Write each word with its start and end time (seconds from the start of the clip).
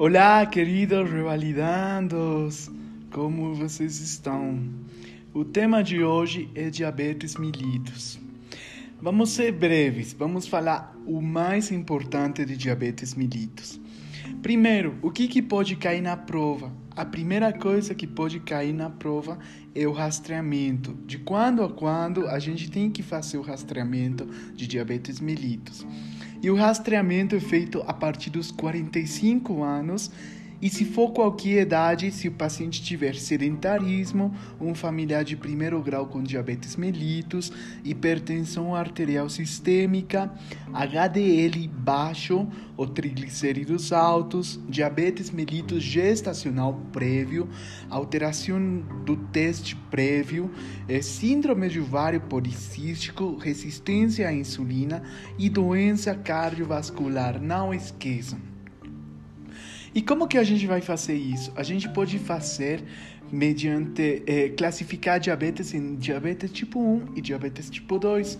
Olá, 0.00 0.46
queridos 0.46 1.10
revalidandos! 1.10 2.70
Como 3.10 3.52
vocês 3.56 3.98
estão? 3.98 4.62
O 5.34 5.44
tema 5.44 5.82
de 5.82 6.04
hoje 6.04 6.48
é 6.54 6.70
diabetes 6.70 7.34
mellitus. 7.34 8.16
Vamos 9.02 9.30
ser 9.30 9.50
breves, 9.50 10.12
vamos 10.12 10.46
falar 10.46 10.96
o 11.04 11.20
mais 11.20 11.72
importante 11.72 12.44
de 12.44 12.56
diabetes 12.56 13.16
mellitus. 13.16 13.80
Primeiro, 14.40 14.96
o 15.02 15.10
que, 15.10 15.26
que 15.26 15.42
pode 15.42 15.74
cair 15.74 16.00
na 16.00 16.16
prova? 16.16 16.72
A 16.94 17.04
primeira 17.04 17.52
coisa 17.52 17.92
que 17.92 18.06
pode 18.06 18.38
cair 18.38 18.72
na 18.72 18.88
prova 18.88 19.36
é 19.74 19.84
o 19.84 19.92
rastreamento. 19.92 20.94
De 21.06 21.18
quando 21.18 21.64
a 21.64 21.68
quando 21.68 22.28
a 22.28 22.38
gente 22.38 22.70
tem 22.70 22.88
que 22.88 23.02
fazer 23.02 23.36
o 23.36 23.42
rastreamento 23.42 24.26
de 24.54 24.68
diabetes 24.68 25.18
mellitus. 25.18 25.84
E 26.42 26.50
o 26.50 26.54
rastreamento 26.54 27.34
é 27.34 27.40
feito 27.40 27.82
a 27.86 27.92
partir 27.92 28.30
dos 28.30 28.50
45 28.50 29.62
anos 29.62 30.10
e 30.60 30.68
se 30.68 30.84
for 30.84 31.12
qualquer 31.12 31.62
idade, 31.62 32.10
se 32.10 32.26
o 32.26 32.32
paciente 32.32 32.82
tiver 32.82 33.14
sedentarismo, 33.14 34.34
um 34.60 34.74
familiar 34.74 35.24
de 35.24 35.36
primeiro 35.36 35.80
grau 35.80 36.06
com 36.06 36.22
diabetes 36.22 36.74
mellitus, 36.74 37.52
hipertensão 37.84 38.74
arterial 38.74 39.28
sistêmica, 39.28 40.32
HDL 40.72 41.68
baixo 41.68 42.46
ou 42.76 42.86
triglicéridos 42.86 43.92
altos, 43.92 44.58
diabetes 44.68 45.30
mellitus 45.30 45.82
gestacional 45.82 46.74
prévio, 46.92 47.48
alteração 47.88 48.58
do 49.04 49.16
teste 49.16 49.76
prévio, 49.90 50.50
é, 50.88 51.00
síndrome 51.00 51.68
de 51.68 51.80
ovário 51.80 52.20
policístico, 52.20 53.36
resistência 53.36 54.28
à 54.28 54.32
insulina 54.32 55.02
e 55.38 55.48
doença 55.48 56.14
cardiovascular. 56.14 57.40
Não 57.40 57.72
esqueçam. 57.72 58.57
E 59.94 60.02
como 60.02 60.28
que 60.28 60.36
a 60.36 60.44
gente 60.44 60.66
vai 60.66 60.80
fazer 60.80 61.14
isso? 61.14 61.52
A 61.56 61.62
gente 61.62 61.88
pode 61.88 62.18
fazer 62.18 62.82
mediante 63.30 64.22
eh, 64.26 64.48
classificar 64.56 65.20
diabetes 65.20 65.74
em 65.74 65.96
diabetes 65.96 66.50
tipo 66.50 66.80
1 66.80 67.16
e 67.16 67.20
diabetes 67.20 67.70
tipo 67.70 67.98
2. 67.98 68.38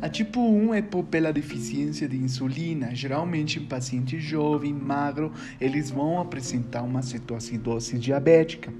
A 0.00 0.08
tipo 0.08 0.40
1 0.40 0.74
é 0.74 0.82
pela 1.10 1.32
deficiência 1.32 2.08
de 2.08 2.16
insulina. 2.16 2.94
Geralmente 2.94 3.58
em 3.58 3.64
paciente 3.66 4.18
jovem, 4.18 4.72
magro, 4.72 5.32
eles 5.60 5.90
vão 5.90 6.20
apresentar 6.20 6.82
uma 6.82 7.02
cetoacidose 7.02 7.98
diabética. 7.98 8.72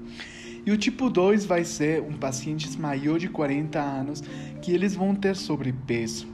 E 0.65 0.71
o 0.71 0.77
tipo 0.77 1.09
2 1.09 1.45
vai 1.45 1.63
ser 1.63 2.01
um 2.01 2.13
pacientes 2.13 2.75
maior 2.75 3.17
de 3.17 3.27
40 3.27 3.79
anos 3.79 4.23
que 4.61 4.71
eles 4.71 4.95
vão 4.95 5.15
ter 5.15 5.35
sobrepeso. 5.35 6.27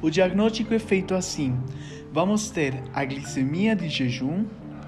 O 0.00 0.10
diagnóstico 0.10 0.74
é 0.74 0.78
feito 0.78 1.14
assim: 1.14 1.56
vamos 2.12 2.50
ter 2.50 2.74
a 2.94 3.04
glicemia 3.04 3.74
de 3.74 3.88
jejum, 3.88 4.44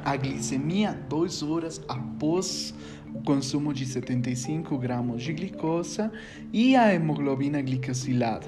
a 0.09 0.17
glicemia 0.17 0.99
duas 1.07 1.43
horas 1.43 1.83
após 1.87 2.75
o 3.13 3.21
consumo 3.21 3.75
de 3.75 3.85
75 3.85 4.79
gramas 4.79 5.23
de 5.23 5.35
glicose 5.35 6.01
e 6.51 6.75
a 6.75 6.95
hemoglobina 6.95 7.61
glicosilada. 7.61 8.47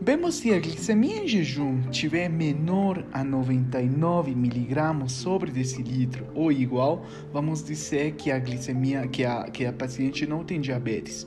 Vemos 0.00 0.36
se 0.36 0.54
a 0.54 0.58
glicemia 0.58 1.22
em 1.22 1.28
jejum 1.28 1.82
tiver 1.90 2.30
menor 2.30 3.04
a 3.12 3.22
99 3.22 4.30
mg 4.30 5.06
sobre 5.06 5.50
decilitro 5.50 6.26
ou 6.34 6.50
igual, 6.50 7.04
vamos 7.30 7.62
dizer 7.62 8.12
que 8.12 8.30
a 8.30 8.38
glicemia 8.38 9.06
que 9.06 9.22
a, 9.22 9.44
que 9.44 9.66
a 9.66 9.72
paciente 9.72 10.26
não 10.26 10.42
tem 10.44 10.62
diabetes. 10.62 11.26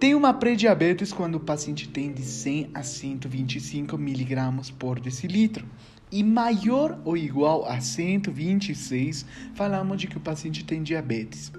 Tem 0.00 0.14
uma 0.14 0.32
pré-diabetes 0.32 1.12
quando 1.12 1.34
o 1.34 1.40
paciente 1.40 1.86
tem 1.86 2.10
de 2.10 2.22
100 2.22 2.70
a 2.72 2.82
125 2.82 3.94
mg 3.94 4.72
por 4.78 4.98
decilitro 4.98 5.66
e 6.12 6.22
maior 6.22 7.00
ou 7.04 7.16
igual 7.16 7.64
a 7.66 7.80
126, 7.80 9.24
falamos 9.54 9.98
de 9.98 10.06
que 10.06 10.18
o 10.18 10.20
paciente 10.20 10.62
tem 10.62 10.82
diabetes. 10.82 11.50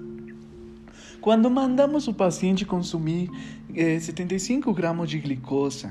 Quando 1.20 1.50
mandamos 1.50 2.06
o 2.06 2.14
paciente 2.14 2.64
consumir 2.64 3.28
eh, 3.74 3.98
75 3.98 4.72
gramas 4.72 5.10
de 5.10 5.18
glicose, 5.18 5.88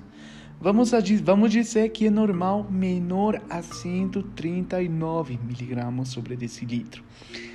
vamos, 0.62 0.94
a, 0.94 1.00
vamos 1.22 1.52
dizer 1.52 1.90
que 1.90 2.08
é 2.08 2.10
normal 2.10 2.66
menor 2.70 3.42
a 3.50 3.62
139 3.62 5.40
miligramas 5.44 6.10
sobre 6.10 6.38
decilitro. 6.38 7.04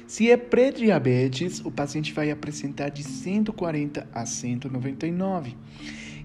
Se 0.06 0.30
é 0.30 0.36
pré-diabetes, 0.36 1.60
o 1.64 1.70
paciente 1.70 2.12
vai 2.12 2.30
apresentar 2.30 2.88
de 2.90 3.02
140 3.02 4.08
a 4.12 4.26
199. 4.26 5.56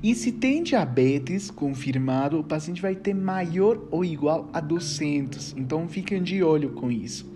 E 0.04 0.14
se 0.14 0.32
tem 0.34 0.62
diabetes 0.62 1.50
confirmado, 1.50 2.38
o 2.38 2.44
paciente 2.44 2.82
vai 2.82 2.94
ter 2.94 3.14
maior 3.14 3.80
ou 3.90 4.04
igual 4.04 4.50
a 4.52 4.60
200. 4.60 5.56
Então 5.58 5.88
fiquem 5.88 6.22
de 6.22 6.44
olho 6.44 6.72
com 6.72 6.92
isso. 6.92 7.32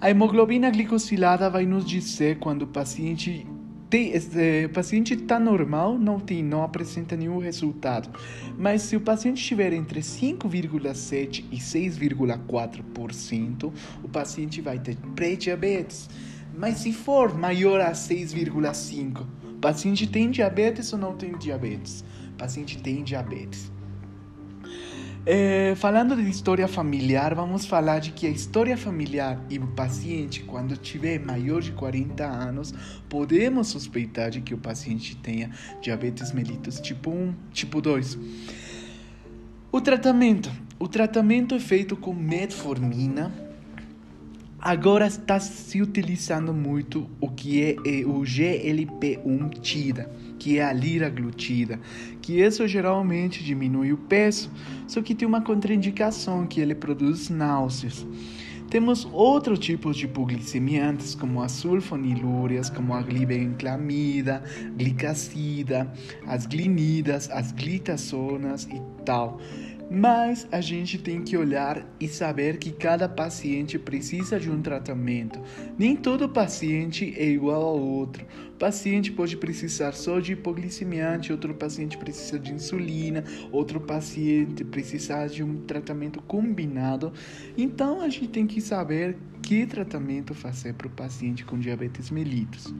A 0.00 0.08
hemoglobina 0.08 0.70
glicosilada 0.70 1.50
vai 1.50 1.66
nos 1.66 1.84
dizer 1.84 2.38
quando 2.38 2.62
o 2.62 2.66
paciente 2.66 3.46
tem, 3.90 4.14
o 4.64 4.70
paciente 4.70 5.12
está 5.12 5.38
normal, 5.38 5.98
não 5.98 6.18
tem, 6.18 6.42
não 6.42 6.62
apresenta 6.62 7.14
nenhum 7.16 7.38
resultado. 7.38 8.08
Mas 8.58 8.80
se 8.80 8.96
o 8.96 9.00
paciente 9.00 9.42
estiver 9.42 9.74
entre 9.74 10.00
5,7 10.00 11.44
e 11.52 11.58
6,4%, 11.58 13.70
o 14.02 14.08
paciente 14.08 14.62
vai 14.62 14.78
ter 14.78 14.96
pré-diabetes. 15.14 16.08
Mas 16.56 16.78
se 16.78 16.92
for 16.92 17.36
maior 17.36 17.80
a 17.80 17.90
6,5, 17.92 19.26
paciente 19.64 20.06
tem 20.06 20.30
diabetes 20.30 20.92
ou 20.92 20.98
não 20.98 21.14
tem 21.16 21.38
diabetes? 21.38 22.04
paciente 22.36 22.82
tem 22.82 23.02
diabetes. 23.02 23.72
É, 25.24 25.74
falando 25.76 26.14
de 26.14 26.28
história 26.28 26.68
familiar, 26.68 27.34
vamos 27.34 27.64
falar 27.64 27.98
de 27.98 28.10
que 28.10 28.26
a 28.26 28.28
história 28.28 28.76
familiar 28.76 29.42
e 29.48 29.58
o 29.58 29.66
paciente, 29.68 30.42
quando 30.42 30.76
tiver 30.76 31.18
maior 31.18 31.62
de 31.62 31.72
40 31.72 32.26
anos, 32.26 32.74
podemos 33.08 33.68
suspeitar 33.68 34.28
de 34.28 34.42
que 34.42 34.52
o 34.52 34.58
paciente 34.58 35.16
tenha 35.16 35.50
diabetes 35.80 36.30
mellitus 36.30 36.78
tipo 36.78 37.10
1, 37.10 37.34
tipo 37.50 37.80
2. 37.80 38.18
O 39.72 39.80
tratamento. 39.80 40.52
O 40.78 40.86
tratamento 40.86 41.54
é 41.54 41.58
feito 41.58 41.96
com 41.96 42.12
metformina, 42.12 43.32
Agora 44.64 45.06
está 45.06 45.38
se 45.38 45.82
utilizando 45.82 46.54
muito 46.54 47.06
o 47.20 47.28
que 47.28 47.62
é, 47.62 47.72
é 47.72 48.06
o 48.06 48.22
GLP-1 48.22 49.60
tida, 49.60 50.10
que 50.38 50.58
é 50.58 50.64
a 50.64 50.72
liraglutida, 50.72 51.78
que 52.22 52.40
isso 52.40 52.66
geralmente 52.66 53.44
diminui 53.44 53.92
o 53.92 53.98
peso, 53.98 54.50
só 54.88 55.02
que 55.02 55.14
tem 55.14 55.28
uma 55.28 55.42
contraindicação 55.42 56.46
que 56.46 56.62
ele 56.62 56.74
produz 56.74 57.28
náuseas. 57.28 58.06
Temos 58.70 59.06
outros 59.12 59.58
tipos 59.58 59.98
de 59.98 60.06
hipoglicemiantes, 60.06 61.14
como 61.14 61.42
as 61.42 61.52
sulfonilúrias, 61.52 62.70
como 62.70 62.94
a 62.94 63.02
glibenclamida, 63.02 64.42
glicacida, 64.78 65.92
as 66.26 66.46
glinidas, 66.46 67.30
as 67.30 67.52
glitazonas 67.52 68.64
e 68.64 68.80
tal. 69.04 69.38
Mas 69.90 70.48
a 70.50 70.60
gente 70.60 70.98
tem 70.98 71.22
que 71.22 71.36
olhar 71.36 71.86
e 72.00 72.08
saber 72.08 72.58
que 72.58 72.72
cada 72.72 73.08
paciente 73.08 73.78
precisa 73.78 74.40
de 74.40 74.50
um 74.50 74.60
tratamento. 74.60 75.40
Nem 75.78 75.94
todo 75.94 76.28
paciente 76.28 77.14
é 77.16 77.28
igual 77.28 77.62
ao 77.62 77.78
outro. 77.78 78.24
O 78.54 78.56
paciente 78.56 79.12
pode 79.12 79.36
precisar 79.36 79.92
só 79.92 80.20
de 80.20 80.32
hipoglicemiante, 80.32 81.32
outro 81.32 81.54
paciente 81.54 81.98
precisa 81.98 82.38
de 82.38 82.52
insulina, 82.52 83.24
outro 83.52 83.80
paciente 83.80 84.64
precisa 84.64 85.26
de 85.26 85.42
um 85.42 85.60
tratamento 85.62 86.20
combinado. 86.22 87.12
Então 87.56 88.00
a 88.00 88.08
gente 88.08 88.28
tem 88.28 88.46
que 88.46 88.60
saber 88.60 89.16
que 89.42 89.66
tratamento 89.66 90.34
fazer 90.34 90.74
para 90.74 90.86
o 90.86 90.90
paciente 90.90 91.44
com 91.44 91.58
diabetes 91.58 92.10
mellitus. 92.10 92.72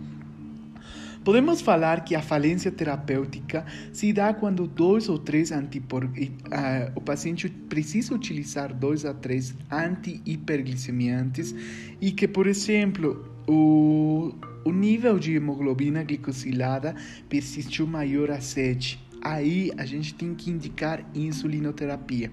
Podemos 1.25 1.63
falar 1.63 2.05
que 2.05 2.15
a 2.15 2.21
falência 2.21 2.71
terapêutica 2.71 3.65
se 3.95 4.13
dá 4.13 4.35
quando 4.35 4.67
dois 4.67 5.09
ou 5.09 5.19
três 5.19 5.51
antipor... 5.51 6.05
Uh, 6.05 6.11
o 6.95 7.01
paciente 7.01 7.49
precisa 7.49 8.15
utilizar 8.15 8.75
dois 8.75 9.07
a 9.07 9.15
três 9.15 9.55
anti-hiperglicemiantes 9.71 11.55
e 11.99 12.13
que, 12.13 12.29
por 12.29 12.47
exemplo, 12.47 13.25
o, 13.49 14.35
o 14.67 14.71
nível 14.71 15.19
de 15.19 15.35
hemoglobina 15.35 16.03
glicosilada 16.03 16.95
persistiu 17.27 17.87
maior 17.87 18.31
a 18.31 18.41
7. 18.41 19.03
Aí 19.23 19.73
a 19.79 19.87
gente 19.87 20.15
tem 20.15 20.35
que 20.35 20.51
indicar 20.51 21.03
insulinoterapia. 21.15 22.31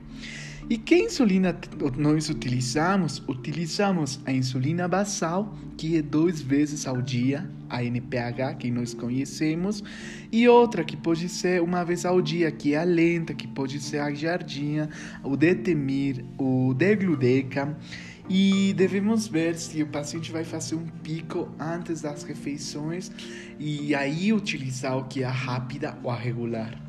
E 0.69 0.77
que 0.77 0.95
insulina 0.95 1.57
nós 1.97 2.29
utilizamos? 2.29 3.23
Utilizamos 3.27 4.19
a 4.25 4.31
insulina 4.31 4.87
basal, 4.87 5.57
que 5.77 5.97
é 5.97 6.01
duas 6.01 6.41
vezes 6.41 6.85
ao 6.85 7.01
dia, 7.01 7.49
a 7.71 7.83
NPH, 7.83 8.57
que 8.59 8.69
nós 8.69 8.93
conhecemos, 8.93 9.83
e 10.31 10.47
outra 10.47 10.83
que 10.83 10.97
pode 10.97 11.29
ser 11.29 11.61
uma 11.61 11.83
vez 11.83 12.05
ao 12.05 12.21
dia, 12.21 12.51
que 12.51 12.73
é 12.73 12.79
a 12.79 12.83
lenta, 12.83 13.33
que 13.33 13.47
pode 13.47 13.79
ser 13.79 13.99
a 13.99 14.13
jardinha, 14.13 14.89
o 15.23 15.37
detemir, 15.37 16.23
o 16.37 16.73
degludeca. 16.73 17.77
E 18.29 18.73
devemos 18.73 19.27
ver 19.27 19.55
se 19.55 19.81
o 19.81 19.87
paciente 19.87 20.31
vai 20.31 20.43
fazer 20.43 20.75
um 20.75 20.85
pico 20.85 21.49
antes 21.59 22.01
das 22.01 22.23
refeições 22.23 23.11
e 23.59 23.93
aí 23.93 24.31
utilizar 24.31 24.97
o 24.97 25.05
que 25.05 25.23
é 25.23 25.25
a 25.25 25.31
rápida 25.31 25.97
ou 26.03 26.09
a 26.09 26.15
regular. 26.15 26.79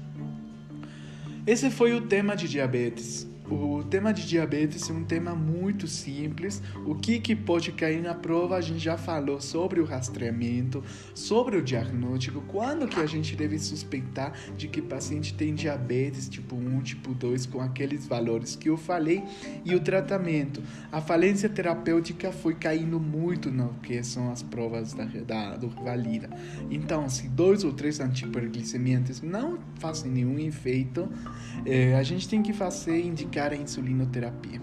Esse 1.44 1.70
foi 1.70 1.94
o 1.94 2.02
tema 2.02 2.37
de 2.37 2.46
diabetes. 2.46 3.31
O 3.50 3.83
tema 3.83 4.12
de 4.12 4.27
diabetes 4.27 4.89
é 4.89 4.93
um 4.93 5.05
tema 5.05 5.35
muito 5.35 5.87
simples. 5.87 6.62
O 6.87 6.94
que, 6.94 7.19
que 7.19 7.35
pode 7.35 7.73
cair 7.73 8.00
na 8.00 8.15
prova, 8.15 8.56
a 8.56 8.61
gente 8.61 8.79
já 8.79 8.97
falou 8.97 9.41
sobre 9.41 9.81
o 9.81 9.85
rastreamento, 9.85 10.83
sobre 11.15 11.56
o 11.56 11.62
diagnóstico, 11.62 12.43
quando 12.49 12.87
que 12.87 13.00
a 13.00 13.06
gente 13.06 13.35
deve 13.35 13.59
suspeitar 13.59 14.33
de 14.56 14.69
que 14.69 14.81
paciente 14.81 15.35
tem 15.35 15.55
diabetes 15.55 16.29
tipo 16.29 16.55
1, 16.55 16.81
tipo 16.83 17.15
2, 17.15 17.47
com 17.47 17.61
aqueles 17.61 18.06
valores 18.06 18.55
que 18.55 18.69
eu 18.69 18.77
falei, 18.77 19.25
e 19.65 19.75
o 19.75 19.81
tratamento. 19.81 20.62
A 20.91 21.00
falência 21.00 21.49
terapêutica 21.49 22.31
foi 22.31 22.55
caindo 22.55 23.00
muito 23.00 23.50
no 23.50 23.75
que 23.83 24.03
são 24.03 24.31
as 24.31 24.43
provas 24.43 24.95
da, 24.95 25.05
da, 25.05 25.56
do 25.56 25.69
Valida. 25.69 26.31
Então, 26.71 27.09
se 27.09 27.29
dois 27.29 27.65
ou 27.65 27.73
três 27.73 28.00
antiperglicemiantes 28.00 29.21
não 29.21 29.59
fazem 29.77 30.11
nenhum 30.11 30.38
efeito, 30.38 31.09
eh, 31.67 31.95
a 31.97 32.03
gente 32.03 32.29
tem 32.29 32.43
que 32.43 32.53
fazer 32.53 33.05
indicar 33.05 33.31
a 33.40 33.55
insulinoterapia. 33.55 34.61